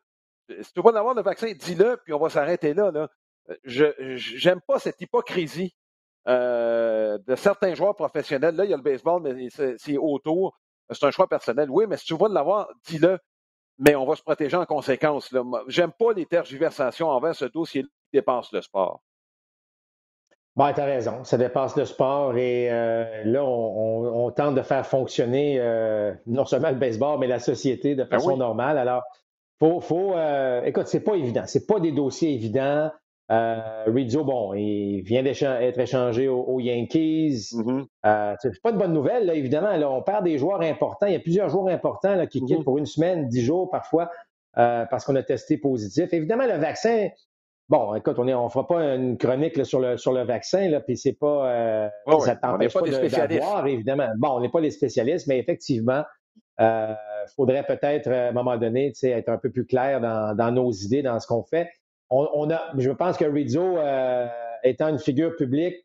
[0.49, 2.89] Si tu veux pas l'avoir, le vaccin, dis-le, puis on va s'arrêter là.
[2.89, 3.09] là.
[3.65, 5.75] Je n'aime pas cette hypocrisie
[6.29, 8.55] euh, de certains joueurs professionnels.
[8.55, 10.57] Là, il y a le baseball, mais c'est autour.
[10.89, 11.69] C'est un choix personnel.
[11.69, 13.19] Oui, mais si tu veux l'avoir, dis-le.
[13.77, 15.35] Mais on va se protéger en conséquence.
[15.67, 19.01] J'aime pas les tergiversations envers ce dossier qui dépasse le sport.
[20.57, 24.85] Ben, tu as raison, ça dépasse le sport et euh, là, on, tente de faire
[24.85, 28.77] fonctionner euh, non seulement le baseball, mais la société de ben façon normale.
[28.77, 29.03] Alors,
[29.59, 32.89] faut, faut euh, écoute, c'est pas évident, c'est pas des dossiers évidents.
[33.29, 37.49] Rizzo, bon, il vient d'être échangé aux, Yankees.
[37.51, 38.35] Mm-hmm.
[38.39, 39.75] c'est pas de bonne nouvelle, là, évidemment.
[39.75, 41.07] Là, on perd des joueurs importants.
[41.07, 42.63] Il y a plusieurs joueurs importants là, qui quittent mm-hmm.
[42.63, 44.09] pour une semaine, dix jours parfois,
[44.53, 46.13] parce qu'on a testé positif.
[46.13, 47.09] Évidemment, le vaccin,
[47.67, 50.81] Bon, écoute, on ne on fera pas une chronique sur, le, sur le vaccin, là,
[50.81, 51.49] puis c'est pas.
[51.51, 54.07] Euh, ça t'empêche pas, d'avoir, évidemment.
[54.17, 56.03] Bon, on n'est pas les spécialistes, mais effectivement,
[56.59, 56.93] il euh,
[57.35, 61.19] faudrait peut-être, à un moment donné, être un peu plus clair dans, nos idées, dans
[61.19, 61.67] ce qu'on fait.
[62.11, 64.27] On, a, je pense que Rizzo, euh,
[64.63, 65.75] étant une figure publique,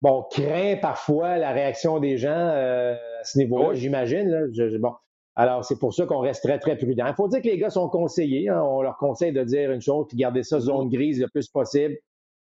[0.00, 4.52] bon, craint parfois la réaction des gens à ce niveau-là, j'imagine.
[4.78, 4.92] bon.
[5.38, 7.06] Alors, c'est pour ça qu'on reste très, très prudent.
[7.06, 8.48] Il faut dire que les gars sont conseillés.
[8.48, 8.60] Hein.
[8.62, 11.96] on leur conseille de dire une chose, puis garder ça zone grise le plus possible.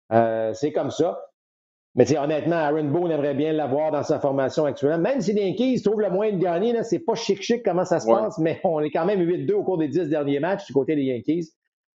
[0.10, 1.20] c'est comme ça.
[1.96, 5.00] Mais honnêtement, Aaron Boone aimerait bien l'avoir dans sa formation actuelle.
[5.00, 8.08] Même si les Yankees trouvent le moyen de gagner, c'est pas chic-chic comment ça se
[8.08, 10.96] passe, mais on est quand même 8-2 au cours des 10 derniers matchs du côté
[10.96, 11.50] des Yankees.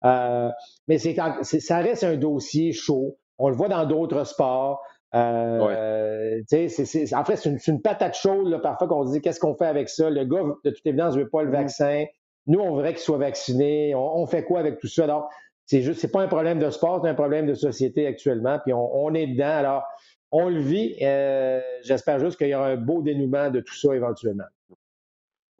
[0.04, 0.50] Euh,
[0.88, 3.16] mais c'est, ça reste un dossier chaud.
[3.38, 4.80] On le voit dans d'autres sports.
[5.14, 9.54] Euh, c'est, en fait, c'est une, patate chaude là, parfois qu'on se dit qu'est-ce qu'on
[9.54, 10.10] fait avec ça?
[10.10, 11.52] Le gars, de toute évidence, ne veut pas le mm.
[11.52, 12.04] vaccin.
[12.46, 13.94] Nous, on voudrait qu'il soit vacciné.
[13.94, 15.04] On, fait quoi avec tout ça?
[15.04, 15.30] Alors,
[15.66, 18.58] c'est juste, c'est pas un problème de sport, c'est un problème de société actuellement.
[18.62, 19.56] Puis on, est dedans.
[19.56, 19.84] Alors,
[20.30, 20.96] on le vit.
[21.00, 24.44] Euh, j'espère juste qu'il y aura un beau dénouement de tout ça éventuellement.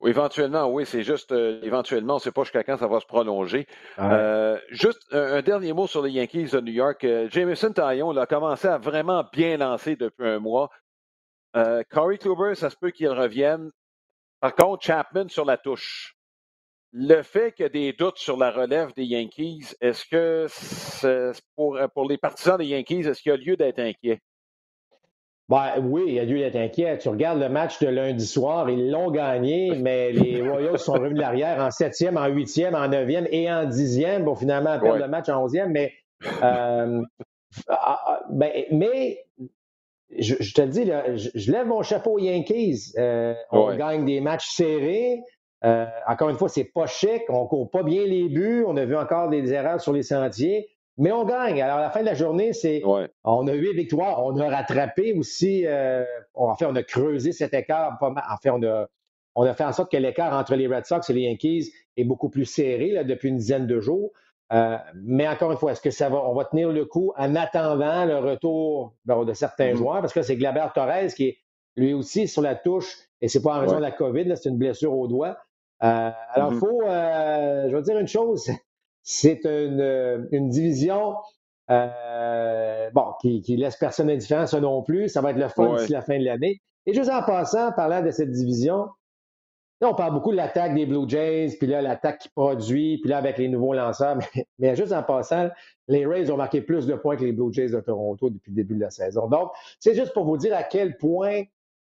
[0.05, 3.07] Éventuellement, oui, c'est juste euh, éventuellement, on ne sait pas jusqu'à quand ça va se
[3.07, 3.67] prolonger.
[3.99, 7.07] Euh, juste un, dernier mot sur les Yankees de New York.
[7.31, 10.71] Jameson Taillon a commencé à vraiment bien lancer depuis un mois.
[11.91, 13.71] Corey Kluber, ça se peut qu'il revienne.
[14.41, 16.17] Par contre, Chapman sur la touche.
[16.93, 20.47] Le fait qu'il y a des doutes sur la relève des Yankees, est-ce que
[21.57, 24.21] pour, pour les partisans des Yankees, est-ce qu'il y a lieu d'être inquiet?
[25.49, 26.99] Ben, oui, il y a lieu d'être inquiet.
[26.99, 31.15] Tu regardes le match de lundi soir, ils l'ont gagné, mais les Royals sont revenus
[31.15, 35.09] de l'arrière en septième, en huitième, en neuvième et en dixième pour finalement perdre le
[35.09, 35.71] match en onzième.
[35.73, 35.93] Mais,
[36.43, 37.03] euh,
[37.69, 39.19] ah, ah, ben, mais
[40.19, 40.85] je, te le dis,
[41.35, 42.95] je, lève mon chapeau aux Yankees.
[42.99, 45.21] Euh, on gagne des matchs serrés.
[45.65, 48.85] Euh, encore une fois, c'est pas chic, on court pas bien les buts, on a
[48.85, 51.61] vu encore des erreurs sur les sentiers, mais on gagne.
[51.61, 52.83] Alors, à la fin de la journée, c'est
[53.25, 56.05] on a eu victoires, on a rattrapé aussi, euh,
[56.35, 57.99] en fait, on a creusé cet écart.
[58.01, 58.87] En fait, on a,
[59.35, 62.05] on a fait en sorte que l'écart entre les Red Sox et les Yankees est
[62.05, 64.13] beaucoup plus serré là, depuis une dizaine de jours.
[64.53, 67.35] Euh, mais encore une fois, est-ce que ça va, on va tenir le coup en
[67.35, 69.77] attendant le retour de certains mm-hmm.
[69.77, 70.01] joueurs?
[70.01, 71.39] Parce que c'est Glaber Torres qui est
[71.77, 74.59] lui aussi sur la touche, et c'est pas en raison de la COVID, c'est une
[74.59, 75.39] blessure au doigt.
[75.83, 76.61] Euh, alors, il mm-hmm.
[76.61, 78.49] faut, euh, je vais dire une chose,
[79.05, 81.15] c'est une, une, division
[81.71, 85.09] euh, bon, qui, qui, laisse personne indifférent, ça non plus.
[85.09, 86.61] Ça va être le fun d'ici la fin de l'année.
[86.87, 88.89] Et juste en passant, parlant de cette division,
[89.81, 93.11] là, on parle beaucoup de l'attaque des Blue Jays, puis là, l'attaque qui produit, puis
[93.11, 94.17] là, avec les nouveaux lanceurs.
[94.35, 95.51] Mais, mais, juste en passant,
[95.87, 98.57] les Rays ont marqué plus de points que les Blue Jays de Toronto depuis le
[98.57, 99.29] début de la saison.
[99.29, 101.43] Donc, c'est juste pour vous dire à quel point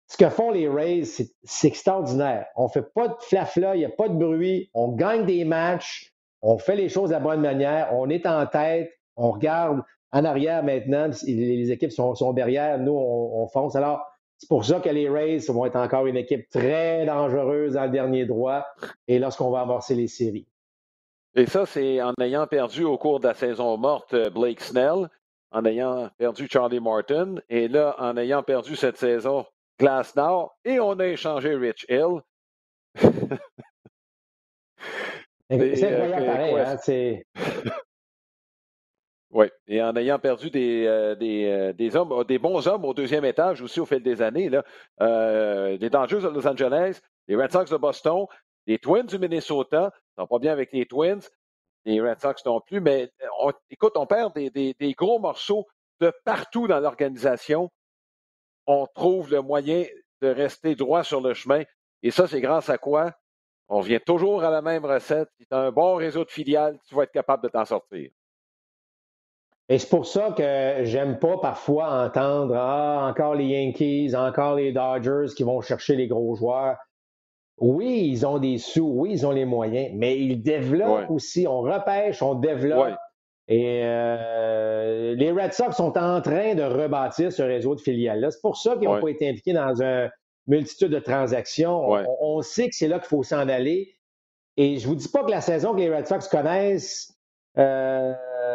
[0.08, 2.46] ce que font les Rays, c'est extraordinaire.
[2.56, 5.44] On ne fait pas de flafla, il n'y a pas de bruit, on gagne des
[5.44, 9.82] matchs, on fait les choses de la bonne manière, on est en tête, on regarde
[10.12, 13.76] en arrière maintenant, les équipes sont, derrière, nous, on, fonce.
[13.76, 14.00] Alors,
[14.38, 18.24] c'est pour ça que les Rays vont être encore une équipe très dangereuse dans dernier
[18.24, 18.64] droit
[19.06, 20.46] et lorsqu'on va amorcer les séries.
[21.34, 25.08] Et ça, c'est en ayant perdu au cours de la saison morte euh, Blake Snell,
[25.50, 29.44] en ayant perdu Charlie Martin, et là, en ayant perdu cette saison
[30.16, 32.22] Nord et on a échangé Rich Hill.
[35.50, 37.26] c'est incroyable pareil, hein, c'est...
[39.30, 42.94] Oui, et en ayant perdu des, euh, des, euh, des, hommes, des bons hommes au
[42.94, 44.64] deuxième étage aussi au fil des années, là,
[45.02, 48.24] euh, les Dangers de Los Angeles, les Red Sox de Boston,
[48.66, 51.20] les Twins du Minnesota, ça va pas bien avec les Twins,
[51.84, 53.12] les Red Sox non plus, mais
[53.68, 55.66] écoute, on perd des, des, des, gros morceaux
[56.00, 57.70] de partout dans l'organisation
[58.68, 59.86] on trouve le moyen
[60.20, 61.64] de rester droit sur le chemin.
[62.02, 63.12] Et ça, c'est grâce à quoi?
[63.68, 65.28] On vient toujours à la même recette.
[65.38, 68.10] Si tu as un bon réseau de filiales, tu vas être capable de t'en sortir.
[69.68, 74.72] Et c'est pour ça que j'aime pas parfois entendre Ah, encore les Yankees, encore les
[74.72, 76.76] Dodgers qui vont chercher les gros joueurs.
[77.58, 81.46] Oui, ils ont des sous, oui, ils ont les moyens, mais ils développent aussi.
[81.46, 82.94] On repêche, on développe.
[83.48, 88.30] Et euh, les Red Sox sont en train de rebâtir ce réseau de filiales-là.
[88.30, 90.10] C'est pour ça qu'ils n'ont pas été impliqués dans une
[90.48, 91.90] multitude de transactions.
[92.20, 93.94] On, sait que c'est là qu'il faut s'en aller.
[94.56, 97.14] Et je ne vous dis pas que la saison que les Red Sox connaissent
[97.58, 98.14] euh,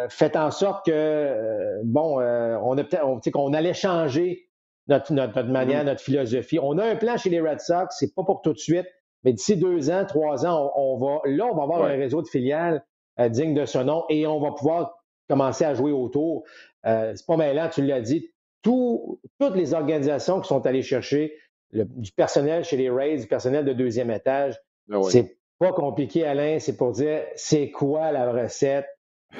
[0.09, 4.49] fait en sorte que, euh, bon, on a peut-être, qu'on allait changer
[4.87, 5.85] notre, notre, manière, mm-hmm.
[5.85, 6.59] notre philosophie.
[6.61, 8.87] On a un plan chez les Red Sox, c'est pas pour tout de suite,
[9.23, 12.27] mais d'ici deux ans, trois ans, on, va, là, on va avoir un réseau de
[12.27, 12.83] filiales
[13.19, 16.43] euh, digne de ce nom et on va pouvoir commencer à jouer autour.
[16.85, 18.31] Euh, c'est pas mêlant, tu l'as dit.
[18.61, 21.33] toutes les organisations qui sont allées chercher
[21.73, 24.59] du personnel chez les Rays, du personnel de deuxième étage,
[24.91, 26.59] ah c'est pas compliqué, Alain.
[26.59, 28.87] C'est pour dire c'est quoi la recette?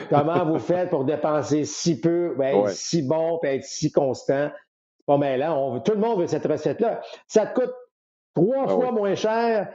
[0.10, 4.50] Comment vous faites pour dépenser si peu, être si bon, et être si constant?
[4.98, 5.74] C'est pas mêlant.
[5.76, 7.02] On tout le monde veut cette recette-là.
[7.28, 7.74] Ça te coûte
[8.36, 9.68] trois ah fois moins cher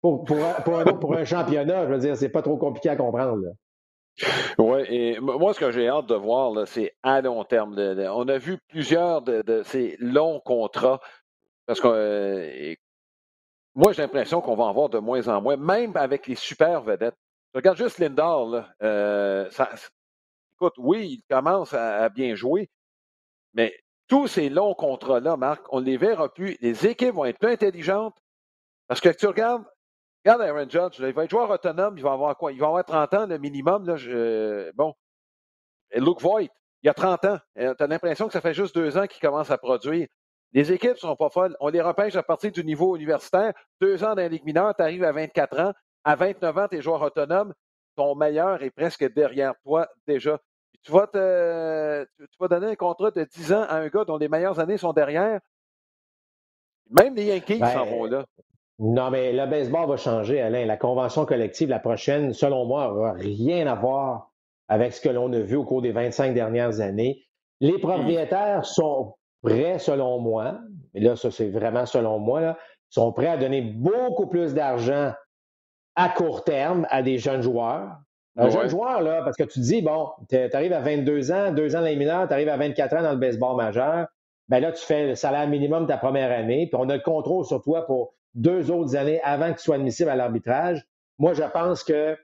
[0.00, 3.42] pour, pour, un, championnat, je veux dire, c'est pas trop compliqué à comprendre.
[4.58, 7.76] Oui, et moi, ce que j'ai hâte de voir, c'est à long terme.
[7.78, 11.00] on a vu plusieurs de, ces longs contrats,
[11.68, 12.74] parce que euh,
[13.74, 16.82] moi, j'ai l'impression qu'on va en voir de moins en moins, même avec les super
[16.82, 17.14] vedettes.
[17.54, 19.50] regarde juste Lindor, euh,
[20.56, 22.70] écoute, oui, il commence à, bien jouer,
[23.52, 23.78] mais
[24.08, 26.56] tous ces longs contrats-là, Marc, on ne les verra plus.
[26.62, 28.16] Les équipes vont être plus intelligentes.
[28.86, 29.64] Parce que tu regardes,
[30.24, 32.50] regarde Aaron Judge, il va être joueur autonome, il va avoir quoi?
[32.50, 33.86] Il va avoir 30 ans, le minimum.
[33.86, 34.94] Là, bon.
[35.90, 36.48] Et Luke Voigt,
[36.82, 37.38] il a 30 ans.
[37.58, 40.08] Euh, tu as l'impression que ça fait juste deux ans qu'il commence à produire.
[40.52, 41.56] Les équipes ne sont pas folles.
[41.60, 43.52] On les repêche à partir du niveau universitaire.
[43.80, 45.72] Deux ans dans la Ligue mineure, tu arrives à 24 ans.
[46.04, 47.52] À 29 ans, tu es joueur autonome.
[47.96, 50.38] Ton meilleur est presque derrière toi déjà.
[50.82, 54.16] Tu vas, te, tu vas donner un contrat de 10 ans à un gars dont
[54.16, 55.40] les meilleures années sont derrière.
[56.90, 58.24] Même les Yankees s'en vont là.
[58.78, 60.64] Non, mais le baseball va changer, Alain.
[60.64, 64.30] La convention collective, la prochaine, selon moi, n'aura rien à voir
[64.68, 67.26] avec ce que l'on a vu au cours des 25 dernières années.
[67.60, 67.80] Les mmh.
[67.80, 69.16] propriétaires sont
[69.48, 70.58] prêts, selon moi,
[70.94, 72.58] et là, ça c'est vraiment selon moi, là,
[72.90, 75.12] sont prêts à donner beaucoup plus d'argent
[75.96, 77.98] à court terme à des jeunes joueurs.
[78.36, 81.74] Un jeune joueur, là, parce que tu dis, bon, tu arrives à 22 ans, deux
[81.74, 84.06] ans dans les mineurs, tu arrives à 24 ans dans le baseball majeur,
[84.48, 87.44] ben là, tu fais le salaire minimum ta première année, puis on a le contrôle
[87.44, 90.86] sur toi pour deux autres années avant que tu sois admissible à l'arbitrage.
[91.18, 92.16] Moi, je pense que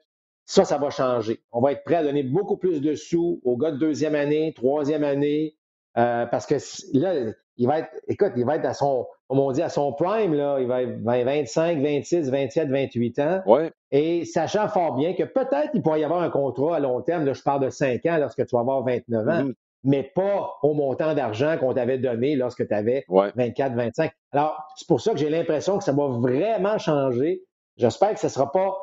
[0.45, 1.43] ça, ça va changer.
[1.53, 4.53] On va être prêt à donner beaucoup plus de sous aux gars de deuxième année,
[4.55, 5.57] troisième année,
[5.97, 6.57] euh, parce que
[6.97, 9.93] là, il va être, écoute, il va être à son, comme on dit, à son
[9.93, 13.43] prime, là, il va être 25, 26, 27, 28 ans.
[13.47, 13.73] Ouais.
[13.91, 17.25] Et sachant fort bien que peut-être il pourrait y avoir un contrat à long terme,
[17.25, 19.55] là, je parle de 5 ans lorsque tu vas avoir 29 ans, mm-hmm.
[19.85, 24.13] mais pas au montant d'argent qu'on t'avait donné lorsque tu avais 24, 25.
[24.33, 27.43] Alors, c'est pour ça que j'ai l'impression que ça va vraiment changer.
[27.77, 28.77] J'espère que ce sera pas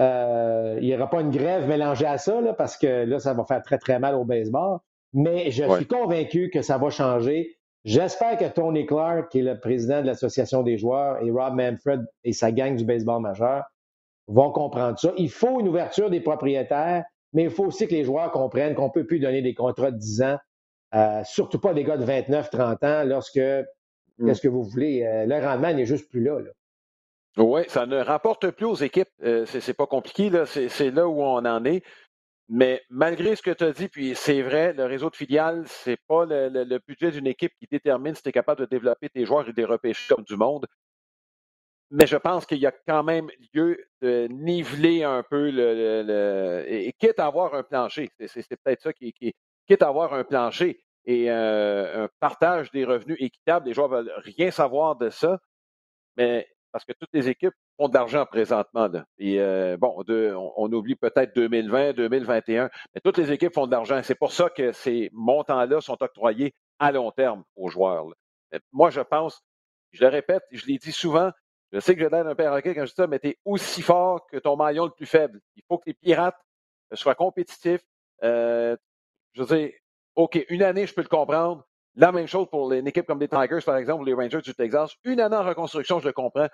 [0.00, 3.34] euh, il n'y aura pas une grève mélangée à ça, là, parce que là, ça
[3.34, 4.78] va faire très, très mal au baseball.
[5.12, 7.56] Mais je suis convaincu que ça va changer.
[7.84, 12.04] J'espère que Tony Clark, qui est le président de l'Association des joueurs, et Rob Manfred
[12.24, 13.64] et sa gang du baseball majeur
[14.26, 15.12] vont comprendre ça.
[15.16, 18.86] Il faut une ouverture des propriétaires, mais il faut aussi que les joueurs comprennent qu'on
[18.86, 20.38] ne peut plus donner des contrats de 10 ans,
[20.94, 24.26] euh, surtout pas des gars de 29, 30 ans, lorsque, mm.
[24.26, 26.38] qu'est-ce que vous voulez, euh, le rendement n'est juste plus là.
[27.36, 29.08] Oui, ça ne rapporte plus aux équipes.
[29.22, 30.44] Euh, c'est pas compliqué, là.
[30.44, 31.82] C'est là où on en est.
[32.48, 35.98] Mais malgré ce que tu as dit, puis c'est vrai, le réseau de filiales, c'est
[36.08, 39.46] pas le, budget d'une équipe qui détermine si tu es capable de développer tes joueurs
[39.48, 40.66] et de les repêcher comme du monde.
[41.90, 46.64] Mais je pense qu'il y a quand même lieu de niveler un peu le.
[46.68, 48.10] et, quitte à avoir un plancher.
[48.26, 49.34] C'est peut-être ça qui, qui
[49.66, 53.66] quitte à avoir un plancher et euh, un partage des revenus équitable.
[53.66, 55.38] Les joueurs veulent rien savoir de ça.
[56.16, 58.88] Mais parce que toutes les équipes font de l'argent présentement.
[59.18, 64.00] Et euh, bon, on, oublie peut-être 2020, 2021, mais toutes les équipes font de l'argent.
[64.04, 68.06] C'est pour ça que ces montants-là sont octroyés à long terme aux joueurs.
[68.70, 69.42] Moi, je pense,
[69.90, 71.32] je le répète, je l'ai dit souvent,
[71.72, 73.82] je sais que je l'aide un perroquet quand je dis ça, mais tu es aussi
[73.82, 75.40] fort que ton maillon le plus faible.
[75.56, 76.38] Il faut que les pirates
[76.92, 77.82] soient compétitifs.
[78.22, 78.76] Euh,
[79.32, 79.72] je veux dire,
[80.14, 81.66] OK, une année, je peux le comprendre.
[81.98, 84.54] La même chose pour une équipe comme les Tigers, par exemple, ou les Rangers du
[84.54, 84.92] Texas.
[85.04, 86.46] Une année en reconstruction, je le comprends.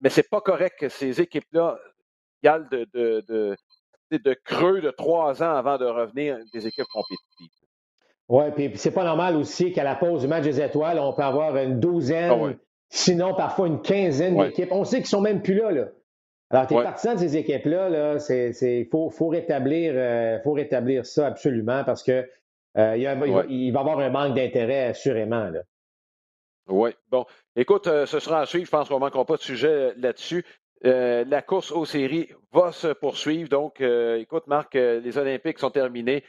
[0.00, 1.76] Mais c'est pas correct que ces équipes-là
[2.44, 3.56] galent de, de,
[4.12, 7.50] de, creux de trois ans avant de revenir des équipes compétitives.
[8.28, 11.22] Oui, puis c'est pas normal aussi qu'à la pause du match des étoiles, on peut
[11.22, 12.52] avoir une douzaine, ah
[12.88, 14.70] sinon parfois une quinzaine d'équipes.
[14.70, 15.72] On sait qu'ils sont même plus là.
[15.72, 15.86] là.
[16.50, 21.04] Alors, tu es partisan de ces équipes-là, -là, il faut, faut, rétablir, euh, faut rétablir
[21.04, 22.28] ça absolument parce que
[22.76, 25.48] euh, il, va, y avoir un manque d'intérêt, assurément.
[25.48, 25.60] Là.
[26.68, 26.90] Oui.
[27.08, 28.66] Bon, écoute, euh, ce sera à suivre.
[28.66, 30.44] Je pense qu'on ne manquera pas de sujet euh, là-dessus.
[30.82, 33.48] la course aux séries va se poursuivre.
[33.48, 36.24] Donc, écoute, Marc, les Olympiques sont terminés.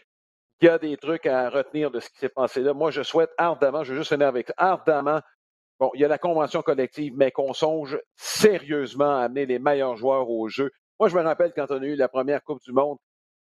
[0.62, 2.74] Il y a des trucs à retenir de ce qui s'est passé là.
[2.74, 5.22] Moi, je souhaite ardemment, je vais juste finir avec ça, ardemment,
[5.80, 9.98] bon, il y a la convention collective, mais qu'on songe sérieusement à amener les meilleurs
[9.98, 10.72] joueurs au jeu.
[11.00, 12.98] Moi, je me rappelle quand on a eu la première Coupe du Monde,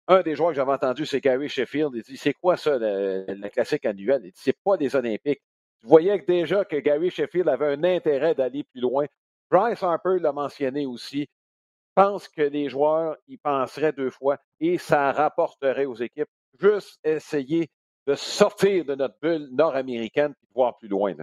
[0.07, 1.91] un des joueurs que j'avais entendu, c'est Gary Sheffield.
[1.95, 5.41] Il dit C'est quoi ça, la, classique annuelle Il dit C'est pas des Olympiques.
[5.79, 9.05] Tu voyais déjà que Gary Sheffield avait un intérêt d'aller plus loin.
[9.51, 11.21] Bryce Harper l'a mentionné aussi.
[11.21, 16.29] Je pense que les joueurs y penseraient deux fois et ça rapporterait aux équipes
[16.60, 17.69] juste essayer
[18.05, 21.15] de sortir de notre bulle nord-américaine et de voir plus loin.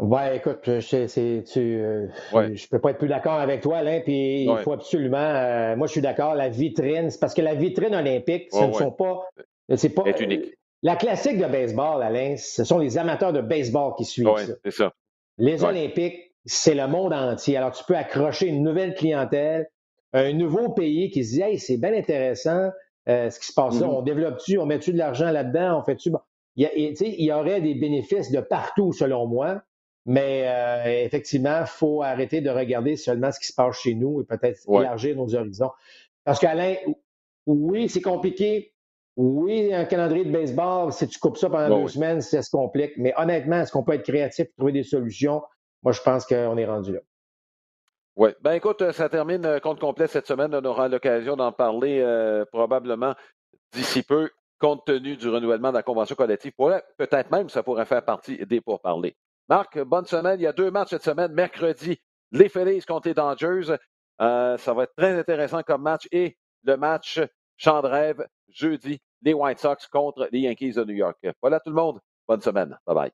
[0.00, 4.00] Ouais, écoute, je, tu, euh, je peux pas être plus d'accord avec toi, Alain.
[4.00, 7.54] Puis il faut absolument, euh, moi je suis d'accord, la vitrine, c'est parce que la
[7.54, 9.28] vitrine olympique, ce ne sont pas,
[9.76, 10.04] c'est pas.
[10.18, 10.54] unique.
[10.82, 14.54] La classique de baseball, Alain, ce sont les amateurs de baseball qui suivent ça.
[14.64, 14.92] c'est ça.
[15.36, 17.58] Les Olympiques, c'est le monde entier.
[17.58, 19.68] Alors tu peux accrocher une nouvelle clientèle.
[20.14, 22.70] un nouveau pays qui se dit Hey, c'est bien intéressant
[23.06, 23.90] ce qui se passe là, mm-hmm.
[23.90, 26.10] on développe-tu, on met-tu de l'argent là-dedans, on fait-tu.
[26.56, 29.62] il, il, y aurait des bénéfices de partout, selon moi.
[30.10, 34.24] Mais effectivement, il faut arrêter de regarder seulement ce qui se passe chez nous et
[34.24, 35.70] peut-être élargir nos horizons.
[36.24, 36.74] Parce qu'Alain,
[37.46, 38.72] oui, c'est compliqué.
[39.16, 42.92] Oui, un calendrier de baseball, si tu coupes ça pendant deux semaines, ça se complique.
[42.96, 45.42] Mais honnêtement, est-ce qu'on peut être créatif et trouver des solutions?
[45.82, 47.00] Moi, je pense qu'on est rendu là.
[48.16, 48.30] Oui.
[48.42, 50.54] Ben écoute, ça termine euh, compte complet cette semaine.
[50.54, 53.14] On aura l'occasion d'en parler euh, probablement
[53.72, 56.52] d'ici peu, compte tenu du renouvellement de la convention collective.
[56.98, 59.16] Peut-être même ça pourrait faire partie des pourparlers.
[59.50, 60.38] Marc, bonne semaine.
[60.38, 61.32] Il y a deux matchs cette semaine.
[61.32, 63.76] Mercredi, les Phillies contre les Dangers.
[64.20, 66.06] Euh, ça va être très intéressant comme match.
[66.12, 67.20] Et le match
[67.56, 71.18] Chandrève, jeudi, les White Sox contre les Yankees de New York.
[71.42, 71.98] Voilà tout le monde.
[72.28, 72.78] Bonne semaine.
[72.86, 73.10] Bye bye.